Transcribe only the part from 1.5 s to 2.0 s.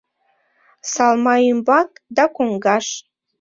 ӱмбак